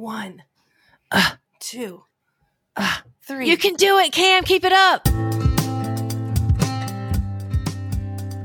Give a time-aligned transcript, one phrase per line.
[0.00, 0.42] one,
[1.10, 2.04] uh, two,
[2.76, 3.48] uh, three.
[3.48, 4.44] You can do it, Cam.
[4.44, 5.06] Keep it up.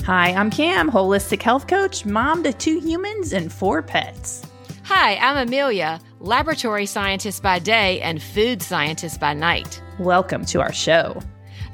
[0.05, 4.41] Hi, I'm Cam, holistic health coach, mom to two humans and four pets.
[4.85, 9.79] Hi, I'm Amelia, laboratory scientist by day and food scientist by night.
[9.99, 11.21] Welcome to our show.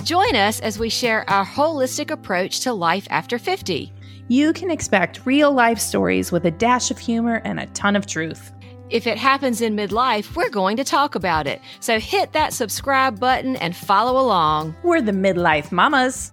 [0.03, 3.93] Join us as we share our holistic approach to life after 50.
[4.27, 8.05] You can expect real life stories with a dash of humor and a ton of
[8.05, 8.51] truth.
[8.91, 11.59] If it happens in midlife, we're going to talk about it.
[11.79, 14.75] So hit that subscribe button and follow along.
[14.83, 16.31] We're the midlife mommas.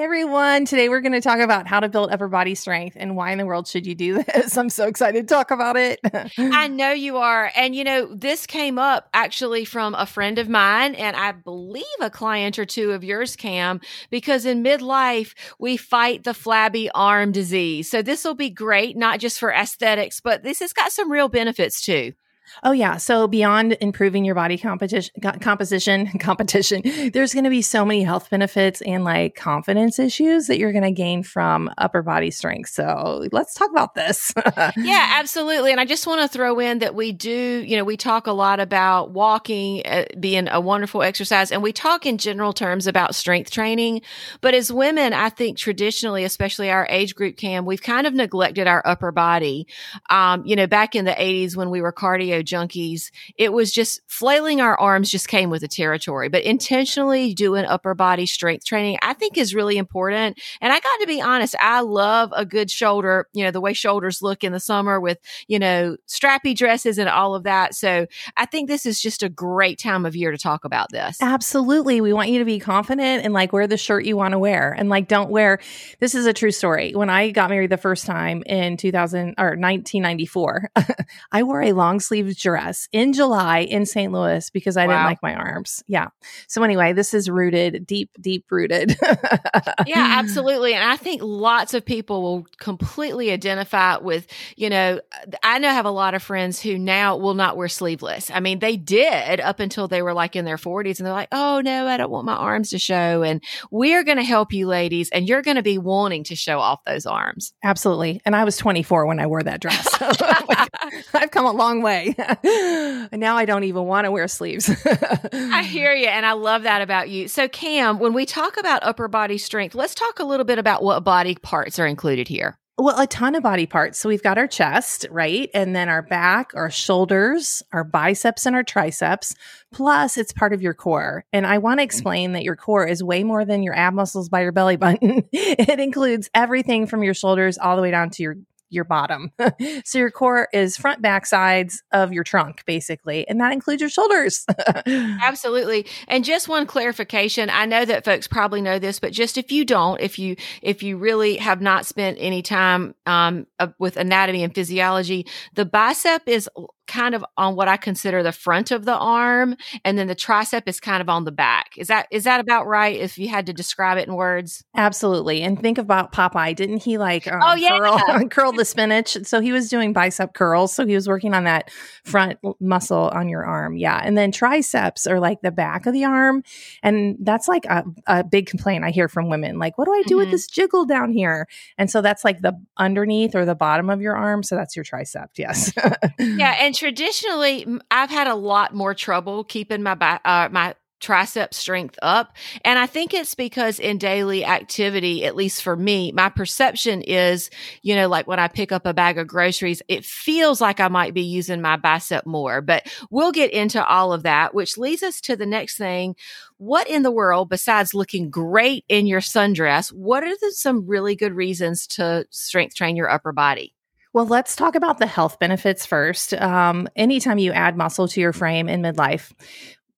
[0.00, 0.64] Everyone.
[0.64, 3.38] Today we're going to talk about how to build upper body strength and why in
[3.38, 4.56] the world should you do this.
[4.56, 6.00] I'm so excited to talk about it.
[6.38, 7.52] I know you are.
[7.54, 11.84] And, you know, this came up actually from a friend of mine, and I believe
[12.00, 17.30] a client or two of yours, Cam, because in midlife, we fight the flabby arm
[17.30, 17.90] disease.
[17.90, 21.28] So this will be great, not just for aesthetics, but this has got some real
[21.28, 22.14] benefits too.
[22.62, 22.96] Oh yeah.
[22.96, 28.30] So beyond improving your body competition, composition, competition, there's going to be so many health
[28.30, 32.70] benefits and like confidence issues that you're going to gain from upper body strength.
[32.70, 34.32] So let's talk about this.
[34.76, 35.70] yeah, absolutely.
[35.70, 38.32] And I just want to throw in that we do, you know, we talk a
[38.32, 43.14] lot about walking uh, being a wonderful exercise and we talk in general terms about
[43.14, 44.02] strength training.
[44.40, 48.66] But as women, I think traditionally, especially our age group cam, we've kind of neglected
[48.66, 49.66] our upper body.
[50.08, 54.00] Um, you know, back in the 80s when we were cardio junkies, it was just
[54.06, 56.28] flailing our arms just came with the territory.
[56.28, 60.40] But intentionally doing upper body strength training, I think is really important.
[60.60, 63.72] And I got to be honest, I love a good shoulder, you know, the way
[63.72, 65.18] shoulders look in the summer with,
[65.48, 67.74] you know, strappy dresses and all of that.
[67.74, 68.06] So
[68.36, 71.18] I think this is just a great time of year to talk about this.
[71.20, 72.00] Absolutely.
[72.00, 74.72] We want you to be confident and like wear the shirt you want to wear.
[74.72, 75.60] And like don't wear
[75.98, 76.92] this is a true story.
[76.94, 80.70] When I got married the first time in 2000 or 1994,
[81.32, 84.12] I wore a long sleeve dress in July in St.
[84.12, 84.94] Louis because I wow.
[84.94, 85.82] didn't like my arms.
[85.86, 86.08] Yeah.
[86.46, 88.96] So anyway, this is rooted deep, deep rooted.
[89.86, 90.74] yeah, absolutely.
[90.74, 95.00] And I think lots of people will completely identify with, you know,
[95.42, 98.30] I know I have a lot of friends who now will not wear sleeveless.
[98.32, 101.28] I mean, they did up until they were like in their 40s and they're like,
[101.32, 103.22] oh no, I don't want my arms to show.
[103.22, 106.58] And we're going to help you ladies and you're going to be wanting to show
[106.58, 107.52] off those arms.
[107.62, 108.20] Absolutely.
[108.24, 109.88] And I was 24 when I wore that dress.
[111.14, 112.14] I've come a long way.
[112.20, 114.70] And now I don't even want to wear sleeves.
[115.32, 116.06] I hear you.
[116.06, 117.28] And I love that about you.
[117.28, 120.82] So, Cam, when we talk about upper body strength, let's talk a little bit about
[120.82, 122.58] what body parts are included here.
[122.80, 123.98] Well, a ton of body parts.
[123.98, 125.50] So we've got our chest, right?
[125.52, 129.34] And then our back, our shoulders, our biceps, and our triceps.
[129.70, 131.26] Plus, it's part of your core.
[131.30, 134.30] And I want to explain that your core is way more than your ab muscles
[134.30, 135.24] by your belly button.
[135.32, 138.36] it includes everything from your shoulders all the way down to your
[138.70, 139.32] your bottom.
[139.84, 143.90] so your core is front back sides of your trunk basically, and that includes your
[143.90, 144.46] shoulders.
[144.86, 145.86] Absolutely.
[146.08, 149.64] And just one clarification, I know that folks probably know this, but just if you
[149.64, 154.42] don't, if you if you really have not spent any time um, uh, with anatomy
[154.42, 156.48] and physiology, the bicep is
[156.90, 160.62] kind of on what I consider the front of the arm, and then the tricep
[160.66, 161.70] is kind of on the back.
[161.78, 162.96] Is that is that about right?
[162.96, 165.42] If you had to describe it in words, absolutely.
[165.42, 166.56] And think about Popeye.
[166.56, 169.16] Didn't he like um, oh yeah curl, curl the spinach?
[169.24, 170.72] So he was doing bicep curls.
[170.72, 171.70] So he was working on that
[172.04, 173.76] front muscle on your arm.
[173.76, 176.44] Yeah, and then triceps are like the back of the arm,
[176.82, 179.58] and that's like a, a big complaint I hear from women.
[179.58, 180.18] Like, what do I do mm-hmm.
[180.18, 181.46] with this jiggle down here?
[181.78, 184.42] And so that's like the underneath or the bottom of your arm.
[184.42, 185.28] So that's your tricep.
[185.36, 185.72] Yes.
[186.18, 191.98] yeah, and traditionally, I've had a lot more trouble keeping my uh, my tricep strength
[192.02, 192.36] up.
[192.64, 197.50] And I think it's because in daily activity, at least for me, my perception is,
[197.82, 200.88] you know, like when I pick up a bag of groceries, it feels like I
[200.88, 202.60] might be using my bicep more.
[202.60, 206.16] But we'll get into all of that, which leads us to the next thing.
[206.58, 211.16] What in the world, besides looking great in your sundress, what are the, some really
[211.16, 213.74] good reasons to strength train your upper body?
[214.12, 216.34] Well, let's talk about the health benefits first.
[216.34, 219.32] Um, anytime you add muscle to your frame in midlife,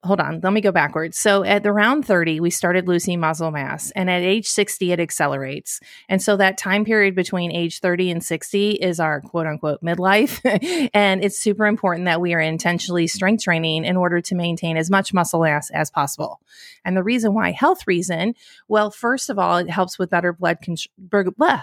[0.04, 1.19] hold on, let me go backwards.
[1.19, 4.99] So at the round 30, we started losing muscle mass, and at age 60, it
[4.99, 5.78] accelerates.
[6.08, 10.40] And so that time period between age 30 and 60 is our quote unquote midlife.
[10.94, 14.90] and it's super important that we are intentionally strength training in order to maintain as
[14.90, 16.40] much muscle mass as possible.
[16.84, 18.34] And the reason why, health reason,
[18.66, 20.76] well, first of all, it helps with better blood con-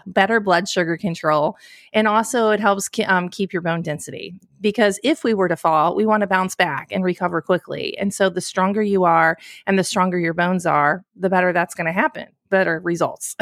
[0.06, 1.58] better blood sugar control,
[1.92, 4.36] and also it helps um, keep your bone density.
[4.62, 7.98] Because if we were to fall, we want to bounce back and recover quickly.
[7.98, 11.76] And so the stronger you are and the stronger your bones are, the better that's
[11.76, 13.36] going to happen, better results.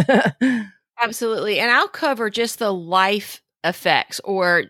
[1.01, 1.59] Absolutely.
[1.59, 4.65] And I'll cover just the life effects, or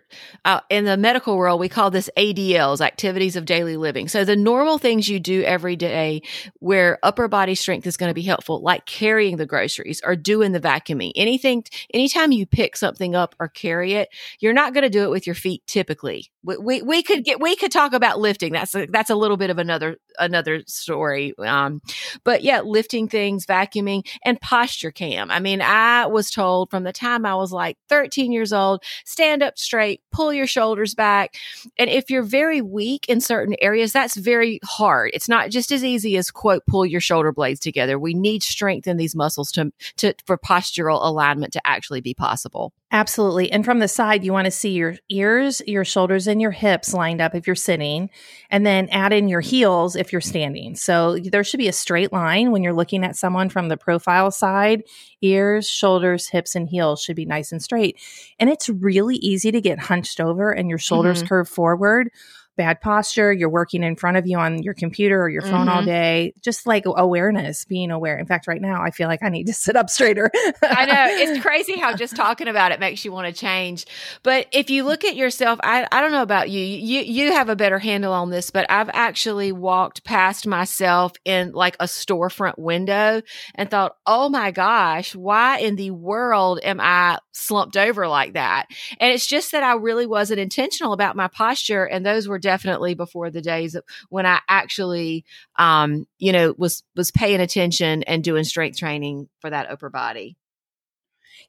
[0.46, 4.08] uh, in the medical world, we call this ADLs, activities of daily living.
[4.08, 6.22] So the normal things you do every day
[6.60, 10.52] where upper body strength is going to be helpful, like carrying the groceries or doing
[10.52, 14.10] the vacuuming, anything, anytime you pick something up or carry it,
[14.40, 16.32] you're not going to do it with your feet typically.
[16.44, 18.54] We, we, could get, we could talk about lifting.
[18.54, 21.34] That's a, that's a little bit of another, another story.
[21.40, 21.82] Um,
[22.24, 25.30] but yeah, lifting things, vacuuming and posture cam.
[25.30, 29.44] I mean, I was told from the time I was like 13 years old, stand
[29.44, 31.36] up straight, pull your shoulders back.
[31.78, 35.12] And if you're very weak in certain areas, that's very hard.
[35.14, 38.00] It's not just as easy as quote, pull your shoulder blades together.
[38.00, 42.74] We need strength in these muscles to, to, for postural alignment to actually be possible.
[42.92, 43.52] Absolutely.
[43.52, 46.94] And from the side, you want to see your ears, your shoulders, and your hips
[46.94, 48.10] lined up if you're sitting,
[48.50, 50.76] and then add in your heels if you're standing.
[50.76, 54.32] So there should be a straight line when you're looking at someone from the profile
[54.32, 54.84] side.
[55.22, 58.00] Ears, shoulders, hips, and heels should be nice and straight.
[58.40, 61.28] And it's really easy to get hunched over and your shoulders mm-hmm.
[61.28, 62.10] curve forward
[62.58, 65.70] bad posture, you're working in front of you on your computer or your phone mm-hmm.
[65.70, 68.18] all day, just like awareness, being aware.
[68.18, 70.30] In fact, right now, I feel like I need to sit up straighter.
[70.64, 71.08] I know.
[71.28, 73.86] It's crazy how just talking about it makes you want to change.
[74.24, 77.50] But if you look at yourself, I, I don't know about you, you, you have
[77.50, 82.58] a better handle on this, but I've actually walked past myself in like a storefront
[82.58, 83.22] window
[83.56, 88.68] and thought, oh my gosh, why in the world am I slumped over like that?
[89.00, 91.86] And it's just that I really wasn't intentional about my posture.
[91.86, 93.76] And those were definitely before the days
[94.08, 95.26] when I actually,
[95.58, 100.38] um, you know, was was paying attention and doing strength training for that upper body.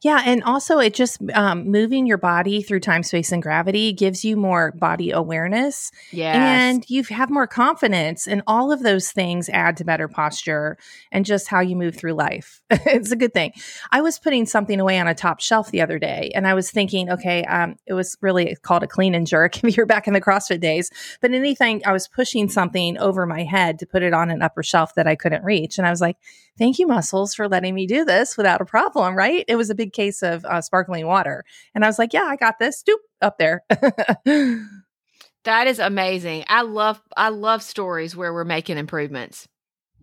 [0.00, 4.24] Yeah, and also it just um, moving your body through time, space, and gravity gives
[4.24, 5.90] you more body awareness.
[6.12, 10.78] Yeah, and you have more confidence, and all of those things add to better posture
[11.10, 12.62] and just how you move through life.
[12.70, 13.52] it's a good thing.
[13.90, 16.70] I was putting something away on a top shelf the other day, and I was
[16.70, 20.14] thinking, okay, um, it was really called a clean and jerk if you're back in
[20.14, 20.90] the CrossFit days.
[21.20, 24.62] But anything, I was pushing something over my head to put it on an upper
[24.62, 26.18] shelf that I couldn't reach, and I was like,
[26.58, 29.44] "Thank you, muscles, for letting me do this without a problem." Right?
[29.48, 31.44] It was a big case of uh, sparkling water.
[31.74, 32.78] And I was like, yeah, I got this.
[32.78, 33.62] Stoop up there.
[35.44, 36.44] that is amazing.
[36.48, 39.48] I love I love stories where we're making improvements.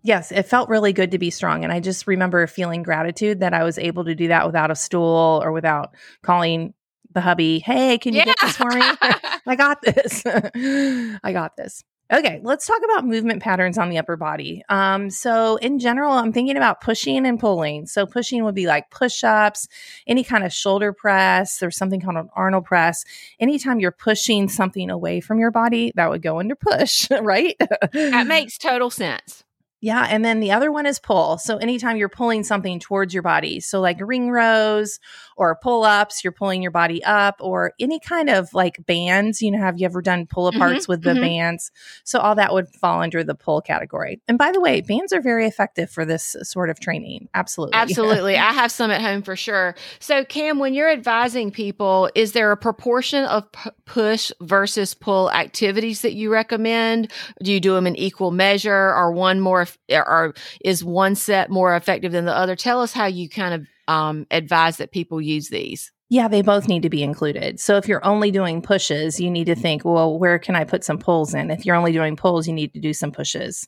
[0.05, 1.63] Yes, it felt really good to be strong.
[1.63, 4.75] And I just remember feeling gratitude that I was able to do that without a
[4.75, 6.75] stool or without calling
[7.15, 8.25] the hubby, hey, can you yeah.
[8.25, 8.81] get this for me?
[9.47, 10.21] I got this.
[11.23, 11.83] I got this.
[12.11, 14.63] Okay, let's talk about movement patterns on the upper body.
[14.69, 17.87] Um, so, in general, I'm thinking about pushing and pulling.
[17.87, 19.67] So, pushing would be like push ups,
[20.05, 21.57] any kind of shoulder press.
[21.57, 23.05] There's something called an Arnold press.
[23.39, 27.55] Anytime you're pushing something away from your body, that would go under push, right?
[27.93, 29.44] that makes total sense.
[29.85, 30.07] Yeah.
[30.09, 31.37] And then the other one is pull.
[31.37, 34.99] So anytime you're pulling something towards your body, so like ring rows
[35.37, 39.43] or pull ups, you're pulling your body up or any kind of like bands.
[39.43, 41.21] You know, have you ever done pull aparts mm-hmm, with the mm-hmm.
[41.21, 41.71] bands?
[42.03, 44.19] So all that would fall under the pull category.
[44.27, 47.29] And by the way, bands are very effective for this sort of training.
[47.35, 47.75] Absolutely.
[47.77, 48.37] Absolutely.
[48.37, 49.75] I have some at home for sure.
[49.99, 55.31] So, Cam, when you're advising people, is there a proportion of p- push versus pull
[55.31, 57.11] activities that you recommend?
[57.43, 59.67] Do you do them in equal measure or one more?
[59.89, 60.33] Or
[60.63, 62.55] is one set more effective than the other?
[62.55, 65.91] Tell us how you kind of um, advise that people use these.
[66.07, 67.59] Yeah, they both need to be included.
[67.59, 70.83] So if you're only doing pushes, you need to think, well, where can I put
[70.83, 71.49] some pulls in?
[71.49, 73.67] If you're only doing pulls, you need to do some pushes.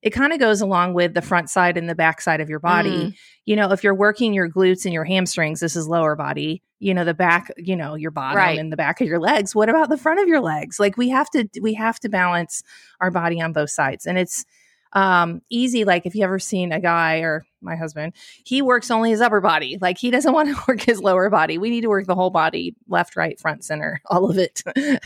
[0.00, 2.60] It kind of goes along with the front side and the back side of your
[2.60, 3.06] body.
[3.06, 3.14] Mm.
[3.46, 6.62] You know, if you're working your glutes and your hamstrings, this is lower body.
[6.78, 8.58] You know, the back, you know, your bottom right.
[8.60, 9.52] and the back of your legs.
[9.52, 10.78] What about the front of your legs?
[10.78, 12.62] Like we have to we have to balance
[13.00, 14.06] our body on both sides.
[14.06, 14.44] And it's
[14.92, 15.84] um, easy.
[15.84, 18.12] Like if you ever seen a guy or my husband,
[18.44, 19.78] he works only his upper body.
[19.80, 21.58] Like he doesn't want to work his lower body.
[21.58, 24.62] We need to work the whole body, left, right, front, center, all of it.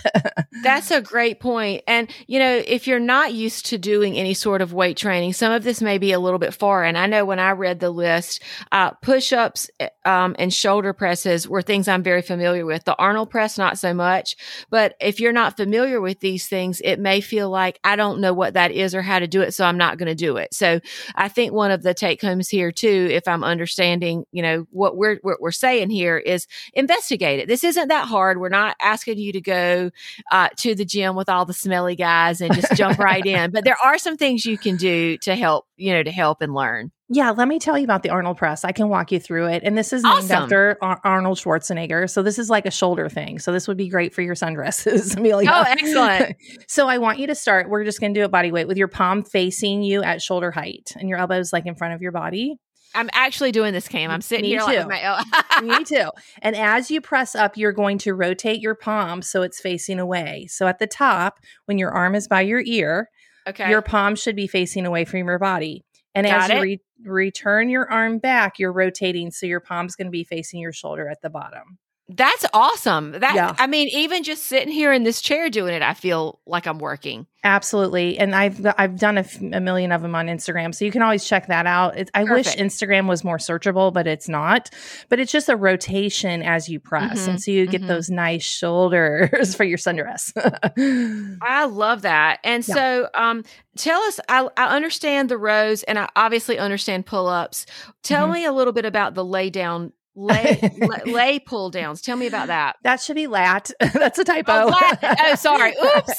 [0.62, 1.82] That's a great point.
[1.86, 5.52] And, you know, if you're not used to doing any sort of weight training, some
[5.52, 6.96] of this may be a little bit foreign.
[6.96, 11.48] I know when I read the list, uh, push ups eh, um, and shoulder presses
[11.48, 12.84] were things I'm very familiar with.
[12.84, 14.36] The Arnold press, not so much.
[14.70, 18.32] But if you're not familiar with these things, it may feel like I don't know
[18.32, 19.52] what that is or how to do it.
[19.52, 20.54] So I'm not going to do it.
[20.54, 20.80] So
[21.14, 25.18] I think one of the take here too, if I'm understanding, you know, what we're
[25.22, 27.48] what we're saying here is investigate it.
[27.48, 28.40] This isn't that hard.
[28.40, 29.90] We're not asking you to go
[30.32, 33.50] uh, to the gym with all the smelly guys and just jump right in.
[33.50, 36.54] But there are some things you can do to help, you know, to help and
[36.54, 36.92] learn.
[37.08, 38.64] Yeah, let me tell you about the Arnold press.
[38.64, 39.62] I can walk you through it.
[39.62, 40.42] And this is named awesome.
[40.42, 42.10] after Ar- Arnold Schwarzenegger.
[42.10, 43.38] So this is like a shoulder thing.
[43.38, 45.50] So this would be great for your sundresses, Amelia.
[45.52, 46.36] Oh, excellent.
[46.66, 47.68] so I want you to start.
[47.68, 50.50] We're just going to do a body weight with your palm facing you at shoulder
[50.50, 52.56] height and your elbows like in front of your body.
[52.96, 54.10] I'm actually doing this, Cam.
[54.10, 54.88] I'm sitting Me here too.
[54.88, 55.22] my
[55.62, 56.10] Me too.
[56.42, 60.46] And as you press up, you're going to rotate your palm so it's facing away.
[60.48, 63.10] So at the top, when your arm is by your ear,
[63.46, 63.68] okay.
[63.70, 65.84] your palm should be facing away from your body.
[66.16, 70.06] And Got as you re- return your arm back, you're rotating so your palm's going
[70.06, 71.76] to be facing your shoulder at the bottom.
[72.08, 73.12] That's awesome.
[73.12, 73.56] That Yeah.
[73.58, 76.78] I mean, even just sitting here in this chair doing it, I feel like I'm
[76.78, 77.26] working.
[77.42, 80.90] Absolutely, and I've I've done a, f- a million of them on Instagram, so you
[80.90, 81.96] can always check that out.
[81.96, 84.70] It's, I wish Instagram was more searchable, but it's not.
[85.08, 87.86] But it's just a rotation as you press, Mhm, and so you get mhm.
[87.88, 90.32] those nice shoulders for your sundress.
[91.42, 92.38] I love that.
[92.44, 92.74] And Yeah.
[92.74, 93.44] so, um,
[93.76, 94.18] tell us.
[94.28, 97.66] I, I understand the rows, and I obviously understand pull ups.
[98.02, 98.32] Tell Mhm.
[98.34, 102.00] me a little bit about the lay down, lay lay, lay pull downs.
[102.00, 102.76] Tell me about that.
[102.82, 103.70] that should be lat.
[103.92, 104.50] That's a typo.
[104.52, 105.18] Oh, lat.
[105.24, 105.74] Oh, sorry.
[105.98, 106.14] Oops.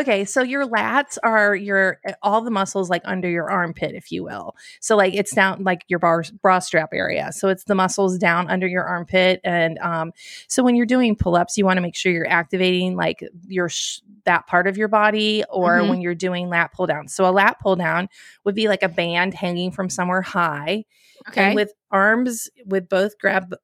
[0.00, 4.24] okay, so your lats are your all the muscles like under your armpit, if you
[4.24, 4.54] will.
[4.80, 7.30] So like it's down like your bar, bra strap area.
[7.32, 10.12] So it's the muscles down under your armpit, and um,
[10.48, 13.68] so when you're doing pull ups, you want to make sure you're activating like your
[13.68, 15.88] sh- that part of your body, or Mhm.
[15.88, 17.06] when you're doing lat pull down.
[17.06, 18.08] So a lat pull down
[18.44, 20.84] would be like a band hanging from somewhere high,
[21.28, 21.46] Okay.
[21.46, 23.54] and with arms with both grab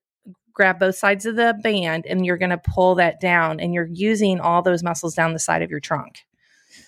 [0.53, 3.89] grab both sides of the band and you're going to pull that down and you're
[3.91, 6.21] using all those muscles down the side of your trunk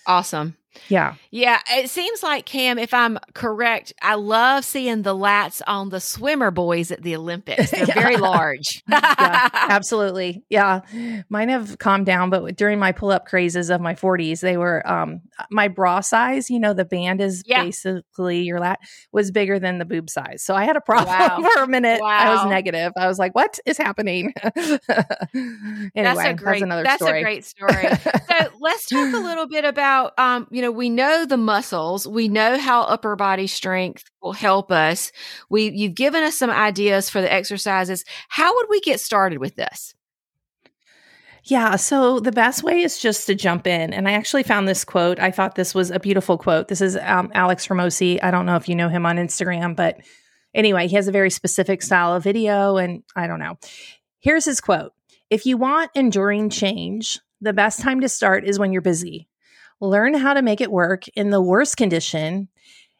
[0.07, 0.55] awesome.
[0.89, 5.89] Yeah Yeah, it seems like Cam, if I'm correct, I love seeing the lats on
[5.89, 7.71] the swimmer boys at the Olympics.
[7.71, 7.93] They're Yeah.
[7.93, 8.83] very large.
[8.89, 10.81] yeah absolutely yeah
[11.29, 15.21] mine have calmed down but during my pull-up crazes of my 40s they were um
[15.49, 17.63] my bra size you know the band is Yeah.
[17.63, 18.79] basically your lat
[19.11, 21.49] was bigger than the boob size so i had a problem Wow.
[21.53, 24.33] for a minute i was negative i was like what is happening
[25.33, 26.61] anyway that's a great.
[26.61, 27.87] another that's story a great story.
[28.29, 30.17] so let's talk a little bit about.
[30.17, 32.07] Um, you know, we know the muscles.
[32.07, 35.11] We know how upper body strength will help us.
[35.49, 38.05] We you've given us some ideas for the exercises.
[38.29, 39.95] How would we get started with this?
[41.45, 41.75] Yeah.
[41.75, 43.93] So the best way is just to jump in.
[43.93, 45.19] And I actually found this quote.
[45.19, 46.69] I thought this was a beautiful quote.
[46.69, 48.19] This is um, Alex Hormozi.
[48.23, 49.97] I don't know if you know him on Instagram, but
[50.55, 52.77] anyway, he has a very specific style of video.
[52.77, 53.59] And I don't know.
[54.19, 54.93] Here's his quote
[55.29, 59.27] If you want enduring change, the best time to start is when you're busy.
[59.81, 62.47] Learn how to make it work in the worst condition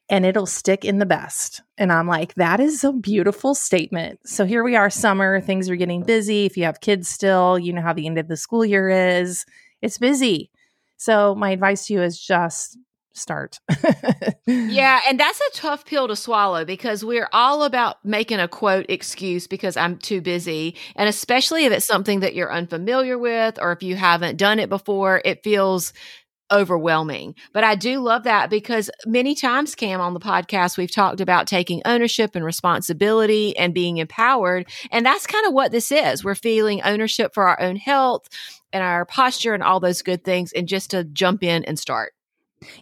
[0.09, 1.61] and it'll stick in the best.
[1.77, 4.19] And I'm like, that is a beautiful statement.
[4.25, 6.45] So here we are, summer, things are getting busy.
[6.45, 9.45] If you have kids still, you know how the end of the school year is.
[9.81, 10.51] It's busy.
[10.97, 12.77] So my advice to you is just
[13.13, 13.59] start.
[14.47, 18.85] Yeah, and that's a tough pill to swallow because we're all about making a quote
[18.89, 20.75] excuse because I'm too busy.
[20.95, 24.69] And especially if it's something that you're unfamiliar with or if you haven't done it
[24.69, 25.93] before, it feels
[26.51, 27.35] overwhelming.
[27.53, 31.47] But I do love that because many times, Cam, on the podcast, we've talked about
[31.47, 34.67] taking ownership and responsibility and being empowered.
[34.91, 36.23] And that's kind of what this is.
[36.23, 38.27] We're feeling ownership for our own health
[38.73, 42.14] and our posture and all those good things, and just to jump in and start.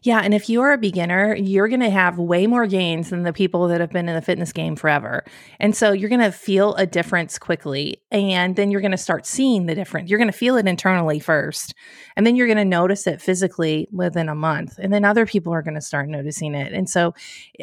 [0.01, 0.19] Yeah.
[0.19, 3.67] And if you're a beginner, you're going to have way more gains than the people
[3.67, 5.23] that have been in the fitness game forever.
[5.59, 8.01] And so you're going to feel a difference quickly.
[8.11, 10.09] And then you're going to start seeing the difference.
[10.09, 11.73] You're going to feel it internally first.
[12.15, 14.77] And then you're going to notice it physically within a month.
[14.79, 16.73] And then other people are going to start noticing it.
[16.73, 17.13] And so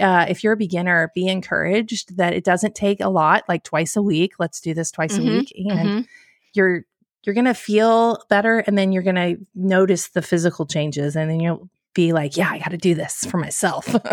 [0.01, 3.97] uh, if you're a beginner, be encouraged that it doesn't take a lot, like twice
[3.97, 4.35] a week.
[4.39, 5.53] Let's do this twice Mhm, a week.
[5.71, 6.07] And Mhm.
[6.55, 6.85] you're,
[7.25, 11.31] you're going to feel better and then you're going to notice the physical changes and
[11.31, 13.87] then you'll be like, yeah, I got to do this for myself.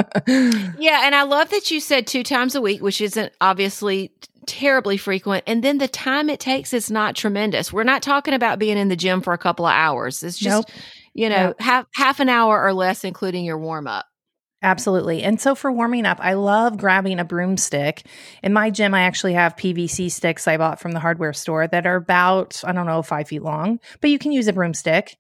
[0.79, 4.12] Yeah, and I love that you said two times a week, which isn't obviously
[4.46, 5.43] terribly frequent.
[5.48, 7.72] And then the time it takes is not tremendous.
[7.74, 10.24] We're not talking about being in the gym for a couple of hours.
[10.24, 10.77] It's just, Nope.
[11.13, 11.62] you know, Nope.
[11.62, 14.05] half half an hour or less, including your warm up.
[14.63, 15.21] Absolutely.
[15.21, 18.07] And so for warming up, I love grabbing a broomstick.
[18.41, 21.85] In my gym, I actually have PVC sticks I bought from the hardware store that
[21.85, 25.17] are about, I don't know, five feet long, but you can use a broomstick.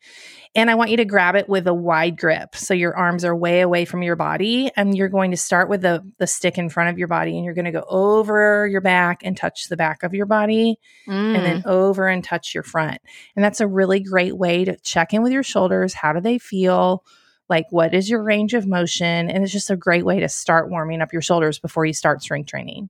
[0.55, 2.55] And I want you to grab it with a wide grip.
[2.55, 4.71] So your arms are way away from your body.
[4.75, 7.45] And you're going to start with the, the stick in front of your body and
[7.45, 11.45] you're going to go over your back and touch the back of your body and
[11.45, 11.67] then mm.
[11.67, 12.99] over and touch your front.
[13.35, 15.93] And that's a really great way to check in with your shoulders.
[15.93, 17.03] How do they feel?
[17.49, 19.29] Like, what is your range of motion?
[19.29, 22.21] And it's just a great way to start warming up your shoulders before you start
[22.21, 22.89] strength training.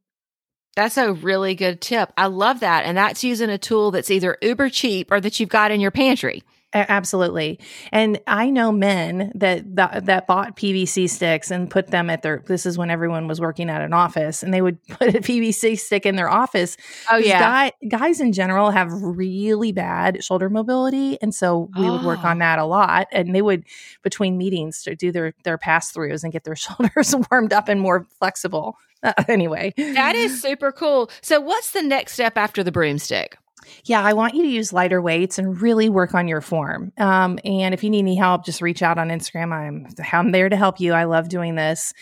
[0.76, 2.12] That's a really good tip.
[2.18, 2.86] I love that.
[2.86, 5.92] And that's using a tool that's either uber cheap or that you've got in your
[5.92, 6.44] pantry.
[6.74, 7.60] Absolutely.
[7.94, 12.44] And I know men that, that that bought PVC sticks and put them at their
[12.46, 15.80] this is when everyone was working at an office and they would put a PVC
[15.80, 16.76] stick in their office.
[17.10, 17.40] Oh yeah.
[17.40, 21.94] Guy, guys in general have really bad shoulder mobility and so we oh.
[21.94, 22.40] would work on oh.
[22.40, 23.64] that a lot and they would
[24.04, 28.06] between meetings to do their their pass-throughs and get their shoulders warmed up and more
[28.20, 28.78] flexible.
[29.04, 29.74] Uh, anyway.
[29.78, 31.10] That is super cool.
[31.22, 33.38] So what's the next step after the broomstick?
[33.86, 36.92] Yeah, I want you to use lighter weights and really work on your form.
[36.98, 39.52] Um, and if you need any help, just reach out on Instagram.
[39.52, 40.94] I'm I'm there to help you.
[40.94, 41.94] I love doing this.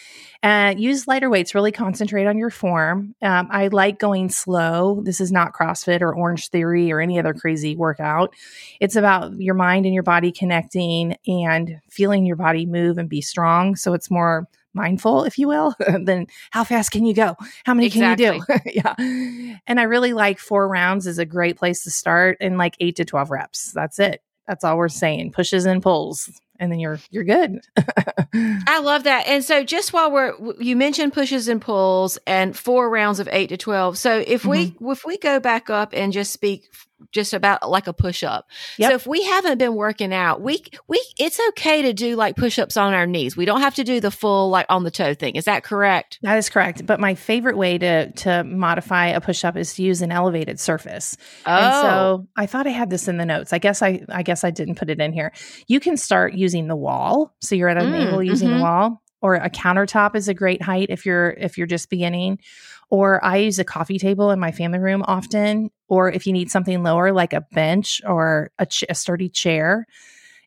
[0.44, 1.56] Uh, use lighter weights.
[1.56, 3.16] Really concentrate on your form.
[3.22, 5.02] Um, I like going slow.
[5.04, 8.34] This is not CrossFit or Orange Theory or any other crazy workout.
[8.80, 13.22] It's about your mind and your body connecting and feeling your body move and be
[13.22, 13.76] strong.
[13.76, 17.36] So it's more mindful, if you will, then how fast can you go?
[17.64, 18.26] How many exactly.
[18.26, 18.72] can you do?
[18.74, 19.58] yeah.
[19.68, 22.98] And I really like four rounds is a great place to start and like eight
[22.98, 23.72] to 12 reps.
[23.72, 24.22] That's it.
[24.48, 25.32] That's all we're saying.
[25.32, 26.30] Pushes and pulls
[26.60, 27.62] and then you're you're good.
[28.34, 29.28] I love that.
[29.28, 33.48] And so just while we're you mentioned pushes and pulls and four rounds of 8
[33.48, 33.98] to 12.
[33.98, 34.84] So if mm-hmm.
[34.84, 36.70] we if we go back up and just speak
[37.12, 38.48] just about like a push up.
[38.78, 38.90] Yep.
[38.90, 42.60] So if we haven't been working out, we we it's okay to do like push
[42.60, 43.36] ups on our knees.
[43.36, 45.36] We don't have to do the full like on the toe thing.
[45.36, 46.20] Is that correct?
[46.22, 46.86] That is correct.
[46.86, 50.60] But my favorite way to to modify a push up is to use an elevated
[50.60, 51.18] surface.
[51.46, 51.52] Oh.
[51.52, 52.28] And so oh.
[52.36, 53.54] I thought I had this in the notes.
[53.54, 55.32] I guess I I guess I didn't put it in here.
[55.68, 57.34] You can start using the wall.
[57.42, 58.58] So you're at an mm, angle using mm-hmm.
[58.58, 62.40] the wall or a countertop is a great height if you're if you're just beginning
[62.90, 65.70] or I use a coffee table in my family room often.
[65.88, 69.86] Or if you need something lower, like a bench or a, ch- a sturdy chair.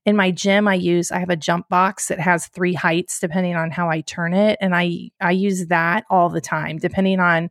[0.05, 3.57] In my gym, I use I have a jump box that has three heights depending
[3.57, 7.51] on how I turn it, and I I use that all the time depending on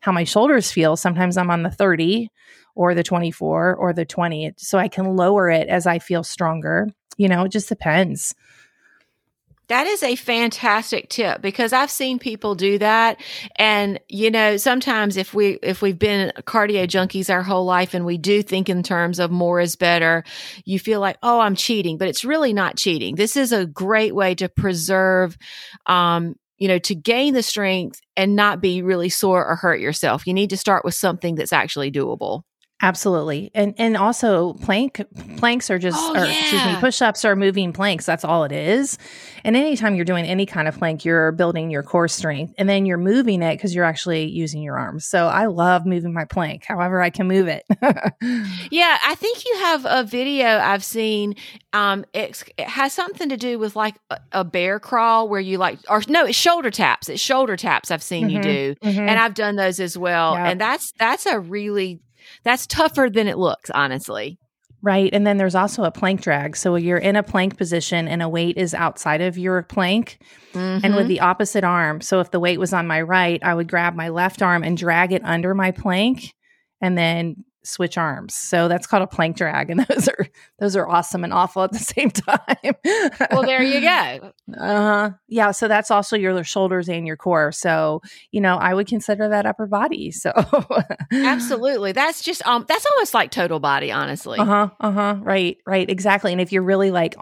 [0.00, 0.96] how my shoulders feel.
[0.96, 2.30] Sometimes I'm on the 30
[2.74, 6.88] or the 24 or the 20, so I can lower it as I feel stronger.
[7.18, 8.34] You know, it just depends.
[9.68, 13.20] That is a fantastic tip because I've seen people do that.
[13.56, 18.06] And, you know, sometimes if we, if we've been cardio junkies our whole life and
[18.06, 20.24] we do think in terms of more is better,
[20.64, 23.16] you feel like, oh, I'm cheating, but it's really not cheating.
[23.16, 25.36] This is a great way to preserve,
[25.84, 30.26] um, you know, to gain the strength and not be really sore or hurt yourself.
[30.26, 32.42] You need to start with something that's actually doable.
[32.80, 33.50] Absolutely.
[33.54, 35.04] And and also plank
[35.36, 36.40] planks are just oh, or yeah.
[36.40, 38.06] excuse me, push-ups are moving planks.
[38.06, 38.98] That's all it is.
[39.42, 42.86] And anytime you're doing any kind of plank, you're building your core strength and then
[42.86, 45.06] you're moving it because you're actually using your arms.
[45.06, 47.64] So I love moving my plank, however I can move it.
[48.70, 51.34] yeah, I think you have a video I've seen.
[51.72, 55.80] Um it has something to do with like a, a, bear crawl where you like
[55.90, 57.08] or no, it's shoulder taps.
[57.08, 58.74] It's shoulder taps I've seen mm-hmm, you do.
[58.84, 59.00] Mm-hmm.
[59.00, 60.34] And I've done those as well.
[60.34, 60.46] Yep.
[60.46, 62.00] And that's that's a really
[62.44, 64.38] that's tougher than it looks, honestly.
[64.80, 65.10] Right.
[65.12, 66.56] And then there's also a plank drag.
[66.56, 70.18] So you're in a plank position and a weight is outside of your plank
[70.52, 70.84] mm-hmm.
[70.84, 71.08] and with mm-hmm.
[71.08, 72.00] the opposite arm.
[72.00, 74.76] So if the weight was on my right, I would grab my left arm and
[74.76, 76.32] drag it under my plank
[76.80, 78.34] and then switch arms.
[78.34, 80.26] So that's called a plank drag, and those are
[80.58, 82.74] those are awesome and awful at the same time.
[83.30, 84.32] well, there you go.
[84.58, 85.10] Uh, huh.
[85.28, 85.50] yeah.
[85.50, 87.52] So that's also your shoulders and your core.
[87.52, 88.00] So
[88.32, 90.10] you know, I would consider that upper body.
[90.10, 90.32] So
[91.12, 94.38] absolutely, that's just um, that's almost like total body, honestly.
[94.38, 94.68] Uh huh.
[94.80, 95.16] Uh huh.
[95.20, 95.58] Right.
[95.66, 95.88] Right.
[95.88, 96.32] Exactly.
[96.32, 97.14] And if you're really like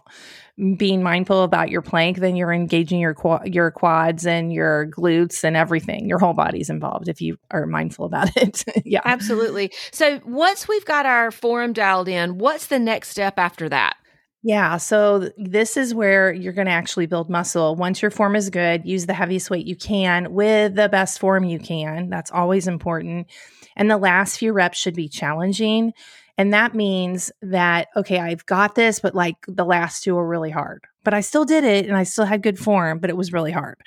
[0.77, 3.14] being mindful about your plank, then you're engaging your
[3.45, 6.09] your quads and your glutes and everything.
[6.09, 8.64] Your whole body's involved if you are mindful about it.
[8.85, 9.71] yeah, absolutely.
[9.92, 13.97] So once we've got our form dialed in, what's the next step after that?
[14.42, 17.75] Yeah, so this is where you're going to actually build muscle.
[17.75, 21.42] Once your form is good, use the heaviest weight you can with the best form
[21.42, 22.11] you can.
[22.11, 23.27] That's always important.
[23.75, 25.92] And the last few reps should be challenging.
[26.38, 30.51] And that means that, okay, I've got this, but like the last two are really
[30.51, 30.85] hard.
[31.03, 33.53] But I still did it and I still had good form, but it was really
[33.53, 33.79] hard.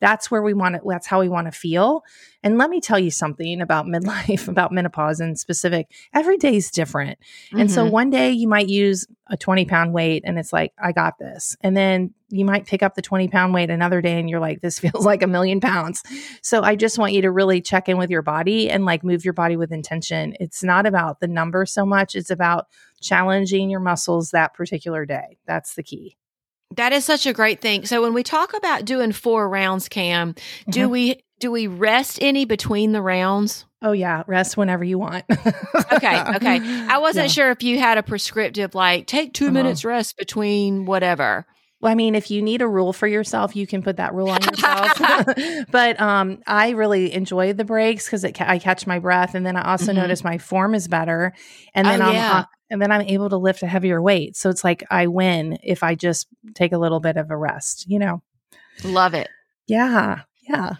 [0.00, 2.02] That's where we want to, that's how we want to feel.
[2.42, 5.90] And let me tell you something about midlife, about menopause in specific.
[6.14, 7.18] Every day is different.
[7.48, 7.60] Mm-hmm.
[7.60, 7.92] And so mm-hmm.
[7.92, 11.56] one day you might use a 20 pound weight and it's like, I got this.
[11.60, 14.60] And then you might pick up the 20 pound weight another day and you're like,
[14.60, 16.02] this feels like a million pounds.
[16.42, 19.24] So I just want you to really check in with your body and like move
[19.24, 20.34] your body with intention.
[20.40, 22.66] It's not about the number so much, it's about
[23.00, 25.38] challenging your muscles that particular day.
[25.46, 26.16] That's the key.
[26.76, 27.86] That is such a great thing.
[27.86, 30.70] So when we talk about doing four rounds, Cam, mm-hmm.
[30.70, 33.64] do we do we rest any between the rounds?
[33.80, 35.24] Oh yeah, rest whenever you want.
[35.30, 36.60] okay, okay.
[36.88, 37.32] I wasn't yeah.
[37.32, 39.52] sure if you had a prescriptive like take 2 uh-huh.
[39.52, 41.46] minutes rest between whatever.
[41.80, 44.30] Well, I mean, if you need a rule for yourself, you can put that rule
[44.30, 44.98] on yourself.
[45.70, 49.56] but um, I really enjoy the breaks because ca- I catch my breath, and then
[49.56, 50.00] I also mm-hmm.
[50.00, 51.32] notice my form is better,
[51.74, 52.44] and then oh, I'm yeah.
[52.70, 54.36] And then I'm able to lift a heavier weight.
[54.36, 57.86] So it's like I win if I just take a little bit of a rest,
[57.88, 58.22] you know?
[58.84, 59.28] Love it.
[59.66, 60.22] Yeah.
[60.48, 60.74] Yeah.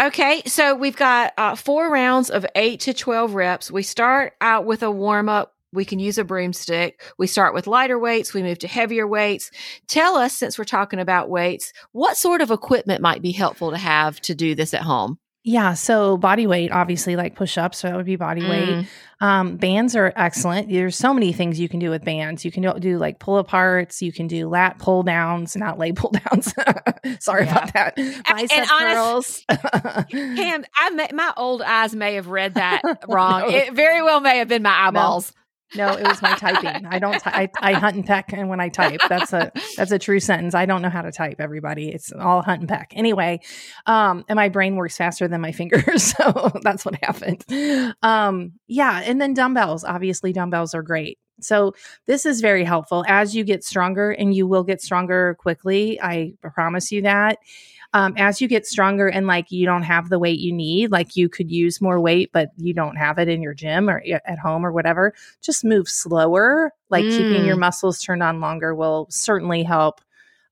[0.00, 3.70] Okay, so we've got uh, four rounds of eight to 12 reps.
[3.70, 5.54] We start out with a warm up.
[5.74, 7.02] We can use a broomstick.
[7.18, 8.32] We start with lighter weights.
[8.32, 9.50] We move to heavier weights.
[9.88, 13.76] Tell us, since we're talking about weights, what sort of equipment might be helpful to
[13.76, 15.18] have to do this at home?
[15.50, 15.74] Yeah.
[15.74, 18.50] So body weight, obviously, like push ups, so that would be body Mm.
[18.50, 18.86] weight.
[19.20, 20.68] Um, bands are excellent.
[20.70, 22.44] There's so many things you can do with bands.
[22.44, 24.00] You can do, do like pull aparts.
[24.00, 26.54] You can do lat pull downs, not leg pull downs.
[27.20, 27.52] Sorry Yeah.
[27.52, 27.96] about that.
[27.96, 30.06] Bicep honest- curls.
[30.10, 33.40] Cam, I may, my old eyes may have read that wrong.
[33.42, 33.48] No.
[33.48, 35.32] It very well may have been my eyeballs.
[35.76, 36.86] No, it was my typing.
[36.86, 37.18] I don't.
[37.18, 40.20] Ty- I, I hunt and peck, and when I type, that's a that's a true
[40.20, 40.54] sentence.
[40.54, 41.36] I don't know how to type.
[41.40, 42.92] Everybody, it's all hunt and peck.
[42.96, 43.40] Anyway,
[43.86, 47.44] um, and my brain works faster than my fingers, so that's what happened.
[48.02, 49.84] Um, yeah, and then dumbbells.
[49.84, 51.18] Obviously, dumbbells are great.
[51.40, 51.74] So
[52.06, 56.00] this is very helpful as you get stronger, and you will get stronger quickly.
[56.00, 57.38] I promise you that.
[57.92, 61.16] Um, as you get stronger and like you don't have the weight you need, like
[61.16, 64.38] you could use more weight, but you don't have it in your gym or at
[64.38, 66.72] home or whatever, just move slower.
[66.88, 67.46] Like keeping Mm.
[67.46, 70.00] your muscles turned on longer will certainly help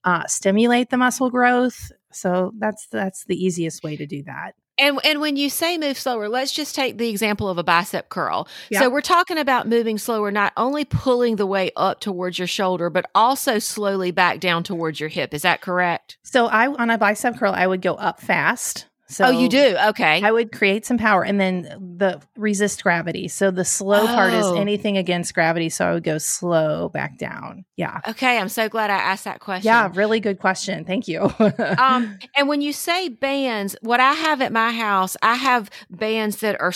[0.04, 1.92] uh, stimulate the muscle growth.
[2.10, 4.54] So that's that's the easiest way to do that.
[4.78, 8.08] And and when you say move slower, let's just take the example of a bicep
[8.08, 8.48] curl.
[8.72, 12.90] So we're talking about moving slower, not only pulling the weight up towards your shoulder,
[12.90, 15.34] but also slowly back down towards your hip.
[15.34, 16.18] Is that correct?
[16.22, 18.86] So I on a bicep curl, I would go up fast.
[19.10, 19.74] So oh, you do.
[19.88, 20.22] Okay.
[20.22, 21.62] I would create some power and then
[21.96, 23.28] the resist gravity.
[23.28, 24.54] So the slow part is Oh.
[24.60, 25.70] anything against gravity.
[25.70, 27.64] So I would go slow back down.
[27.76, 28.00] Yeah.
[28.06, 28.36] okay.
[28.38, 29.64] I'm so glad I asked that question.
[29.66, 29.90] Yeah.
[29.94, 30.84] Really good question.
[30.84, 31.22] Thank you.
[31.78, 36.38] um, and when you say bands, what I have at my house, I have bands
[36.40, 36.72] that are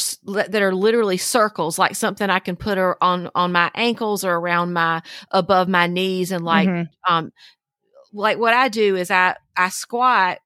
[0.48, 4.72] that are literally circles, like something I can put on on my ankles or around
[4.72, 6.88] my above my knees, and like Mhm.
[7.06, 7.30] um,
[8.14, 10.38] like what I do is I I squat.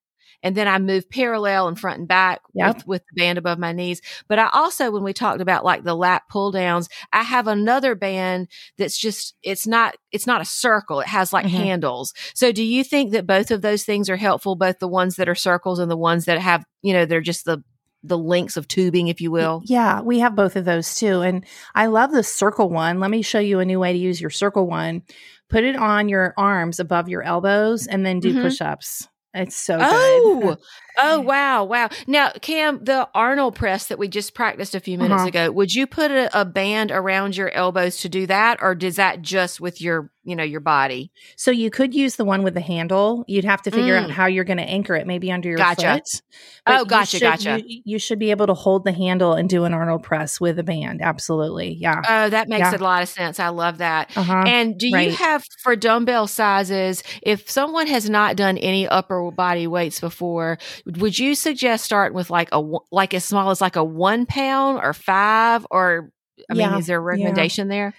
[0.43, 2.77] And then I move parallel and front and back Yep.
[2.77, 4.01] with, with the band above my knees.
[4.29, 7.95] But I also, when we talked about like the lat pull downs, I have another
[7.95, 11.01] band that's just, it's not, it's not a circle.
[11.01, 11.51] It has like Mhm.
[11.51, 12.13] handles.
[12.35, 14.57] So do you think that both of those things are helpful?
[14.57, 17.45] Both the ones that are circles and the ones that have, you know, they're just
[17.45, 17.63] the,
[18.03, 19.63] the links of tubing, if you will.
[19.65, 21.23] Yeah, we have both of those too.
[21.23, 21.45] And
[21.75, 23.01] I love the circle one.
[23.01, 25.03] Let me show you a new way to use your circle one.
[25.49, 28.43] Put it on your arms above your elbows and then do Mhm.
[28.43, 29.09] push ups.
[29.37, 30.59] It's so Oh, good.
[30.99, 31.89] oh, wow, wow.
[32.07, 35.29] Now, Cam, the Arnold press that we just practiced a few minutes Uh-huh.
[35.29, 38.97] ago, would you put a, a band around your elbows to do that, or does
[38.97, 41.11] that just with your, you know, your body?
[41.37, 43.25] So you could use the one with the handle.
[43.29, 44.05] You'd have to figure Mm.
[44.05, 45.95] out how you're going to anchor it, maybe under your Gotcha.
[45.95, 46.23] foot.
[46.67, 47.63] Oh, you gotcha, should- gotcha.
[47.67, 50.59] You, you should be able to hold the handle and do an Arnold press with
[50.59, 51.01] a band.
[51.01, 51.75] Absolutely.
[51.81, 52.03] Yeah.
[52.09, 52.77] Oh, that makes Yeah.
[52.77, 53.39] a lot of sense.
[53.41, 54.11] I love that.
[54.17, 54.45] Uh-huh.
[54.47, 55.09] And do right.
[55.11, 60.59] you have for dumbbell sizes, if someone has not done any upper body weights before,
[60.99, 64.81] would you suggest starting with like a like as small as like a one pound
[64.83, 66.11] or five or
[66.51, 67.25] I Yeah, mean, is there a yeah.
[67.25, 67.95] recommendation there?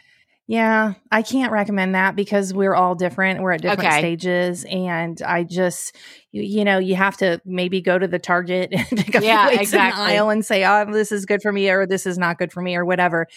[0.50, 3.42] Yeah, I can't recommend that because we're all different.
[3.42, 4.00] We're at different Okay.
[4.00, 5.98] stages, and I just,
[6.38, 9.50] you, you know, you have to maybe go to the Target and pick up Yeah,
[9.50, 10.04] the exactly.
[10.04, 12.62] aisle and say, "Oh, this is good for me," or "This is not good for
[12.62, 13.28] me," or whatever.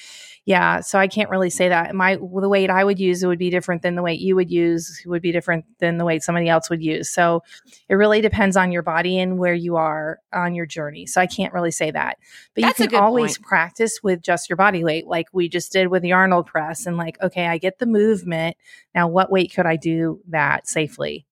[0.47, 1.95] Yeah, so I can't really say that.
[1.95, 5.03] My the weight I would use would be different than the weight you would use.
[5.07, 7.11] Would be different than the weight somebody else would use.
[7.11, 7.43] So
[7.89, 11.07] it really depends on your body and where you are on your journey.
[11.07, 12.17] So I can't really say that.
[12.55, 13.47] But That's you can always point.
[13.49, 16.97] practice with just your body weight, like we just did with the Arnold press, and
[16.97, 18.57] like, okay, I get the movement.
[18.95, 21.27] Now, what weight could I do that safely?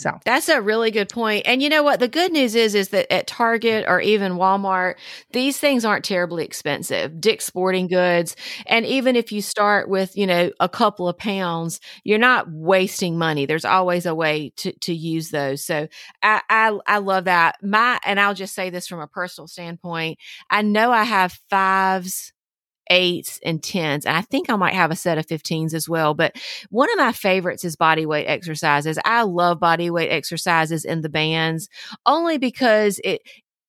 [0.00, 1.42] So That's a really good point.
[1.46, 2.00] And you know what?
[2.00, 4.94] The good news is, is that at Target or even Walmart,
[5.32, 7.20] these things aren't terribly expensive.
[7.20, 8.34] Dick's Sporting Goods.
[8.64, 13.18] And even if you start with, you know, a couple of pounds, you're not wasting
[13.18, 13.44] money.
[13.44, 15.66] There's always a way to, to use those.
[15.66, 15.86] So
[16.22, 17.56] I, I, I love that.
[17.62, 20.18] My, and I'll just say this from a personal standpoint.
[20.48, 22.32] I know I have fives,
[22.90, 24.04] eights and tens.
[24.04, 26.12] And I think I might have a set of 15s as well.
[26.12, 26.36] But
[26.68, 28.98] one of my favorites is body weight exercises.
[29.04, 31.68] I love body weight exercises in the bands
[32.04, 33.22] only because it,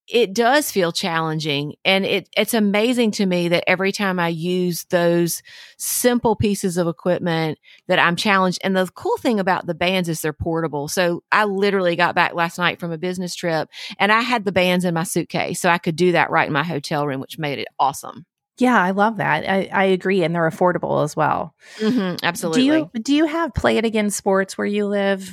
[0.08, 4.84] it does feel challenging and it, it's amazing to me that every time I use
[4.90, 5.42] those
[5.78, 7.58] simple pieces of equipment
[7.88, 8.60] that I'm challenged.
[8.64, 10.90] And the cool thing about the bands is they're portable.
[10.90, 14.52] So I literally got back last night from a business trip and I had the
[14.52, 15.62] bands in my suitcase.
[15.62, 18.26] So I could do that right in my hotel room, which made it awesome.
[18.58, 19.50] Yeah, I love that.
[19.50, 21.56] I, I agree, and they're affordable as well.
[21.78, 22.62] hmm absolutely.
[22.62, 25.32] Do you do you have play it again sports where you live?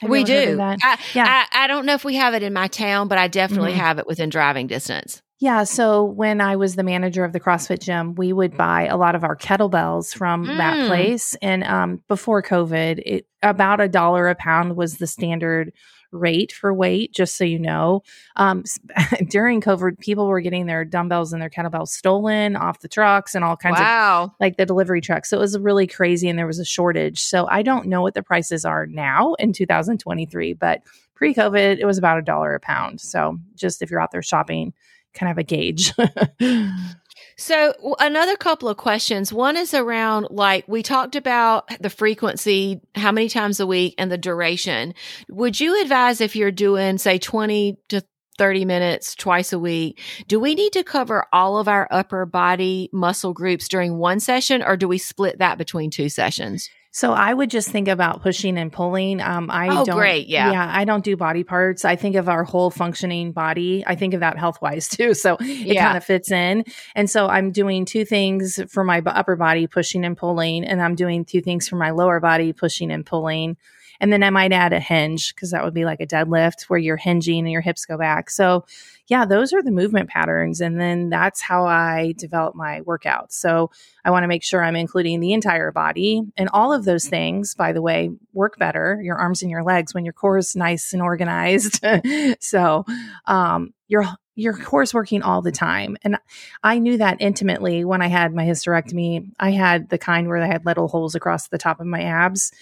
[0.00, 0.58] Have we do.
[0.60, 1.46] I, Yeah.
[1.52, 3.76] I, I don't know if we have it in my town, but I definitely Mhm.
[3.76, 5.20] have it within driving distance.
[5.40, 5.64] Yeah.
[5.64, 9.14] So when I was the manager of the CrossFit gym, we would buy a lot
[9.14, 10.56] of our kettlebells from mm.
[10.58, 11.34] that place.
[11.42, 15.72] And um, before COVID, it about a dollar a pound was the standard
[16.12, 18.02] rate for weight, just so you know.
[18.36, 18.64] Um,
[19.28, 23.44] during COVID, people were getting their dumbbells and their kettlebells stolen off the trucks and
[23.44, 24.24] all kinds wow.
[24.24, 25.30] of like the delivery trucks.
[25.30, 27.20] So it was really crazy and there was a shortage.
[27.22, 30.82] So I don't know what the prices are now in 2023, but
[31.14, 33.00] pre COVID, it was about a dollar a pound.
[33.00, 34.72] So just if you're out there shopping,
[35.14, 35.92] kind of a gauge.
[37.40, 39.32] So, another couple of questions.
[39.32, 44.12] One is around like we talked about the frequency, how many times a week, and
[44.12, 44.92] the duration.
[45.30, 48.02] Would you advise if you're doing, say, 20 to
[48.36, 52.90] 30 minutes twice a week, do we need to cover all of our upper body
[52.92, 56.68] muscle groups during one session, or do we split that between two sessions?
[56.92, 59.20] So I would just think about pushing and pulling.
[59.20, 60.70] Um, I oh, don't, great, yeah, yeah.
[60.72, 61.84] I don't do body parts.
[61.84, 63.84] I think of our whole functioning body.
[63.86, 65.14] I think of that health wise too.
[65.14, 65.84] So it yeah.
[65.84, 66.64] kind of fits in.
[66.96, 70.96] And so I'm doing two things for my upper body, pushing and pulling, and I'm
[70.96, 73.56] doing two things for my lower body, pushing and pulling.
[74.00, 76.78] And then I might add a hinge because that would be like a deadlift where
[76.78, 78.30] you're hinging and your hips go back.
[78.30, 78.64] So,
[79.08, 80.60] yeah, those are the movement patterns.
[80.60, 83.32] And then that's how I develop my workouts.
[83.32, 83.70] So,
[84.04, 86.22] I want to make sure I'm including the entire body.
[86.36, 89.94] And all of those things, by the way, work better your arms and your legs
[89.94, 91.84] when your core is nice and organized.
[92.40, 92.84] so,
[93.26, 94.06] um, your
[94.40, 95.96] your core is working all the time.
[96.02, 96.16] And
[96.62, 99.30] I knew that intimately when I had my hysterectomy.
[99.38, 102.52] I had the kind where I had little holes across the top of my abs.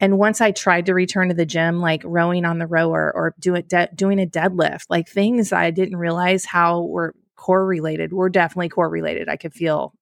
[0.00, 3.34] And once I tried to return to the gym, like rowing on the rower or
[3.38, 8.12] do it de- doing a deadlift, like things I didn't realize how were core related,
[8.12, 9.28] were definitely core related.
[9.28, 9.94] I could feel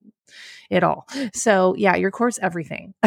[0.71, 1.07] it all.
[1.35, 2.95] So yeah, your core's everything.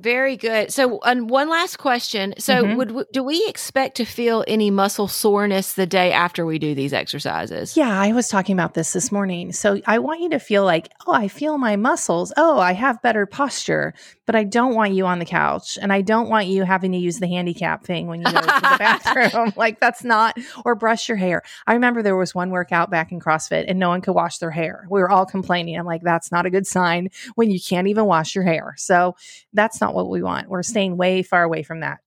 [0.00, 0.72] Very good.
[0.72, 2.32] So, and one last question.
[2.38, 2.76] So, mm-hmm.
[2.76, 6.94] would do we expect to feel any muscle soreness the day after we do these
[6.94, 7.76] exercises?
[7.76, 9.52] Yeah, I was talking about this this morning.
[9.52, 12.32] So, I want you to feel like, oh, I feel my muscles.
[12.38, 13.92] Oh, I have better posture
[14.30, 16.98] but I don't want you on the couch and I don't want you having to
[16.98, 19.52] use the handicap thing when you go to the bathroom.
[19.56, 21.42] like that's not, or brush your hair.
[21.66, 24.52] I remember there was one workout back in CrossFit and no one could wash their
[24.52, 24.86] hair.
[24.88, 25.76] We were all complaining.
[25.76, 28.76] I'm like, that's not a good sign when you can't even wash your hair.
[28.78, 29.16] So
[29.52, 30.48] that's not what we want.
[30.48, 31.98] We're staying way far away from that.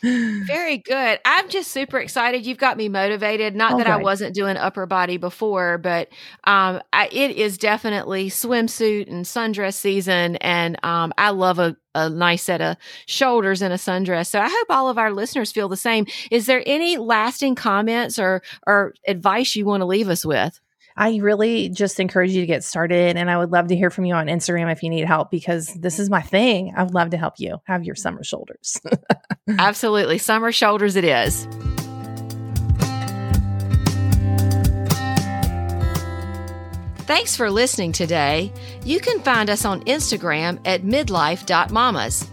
[0.46, 1.18] Very good.
[1.24, 2.46] I'm just super excited.
[2.46, 3.56] You've got me motivated.
[3.56, 3.92] Not oh, that good.
[3.92, 6.10] I wasn't doing upper body before, but
[6.44, 10.36] um, I, it is definitely swimsuit and sundress season.
[10.36, 14.28] And um, um, I love a, a nice set of shoulders in a sundress.
[14.28, 16.06] So I hope all of our listeners feel the same.
[16.30, 20.60] Is there any lasting comments or, or advice you want to leave us with?
[20.96, 23.16] I really just encourage you to get started.
[23.16, 25.72] And I would love to hear from you on Instagram if you need help because
[25.74, 26.72] this is my thing.
[26.76, 28.80] I would love to help you have your summer shoulders.
[29.58, 30.18] Absolutely.
[30.18, 31.46] Summer shoulders it is.
[37.08, 38.52] Thanks for listening today.
[38.84, 42.28] You can find us on Instagram at midlife.mommas.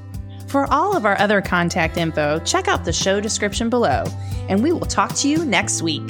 [0.49, 4.03] For all of our other contact info, check out the show description below,
[4.49, 6.03] and we will talk to you next week.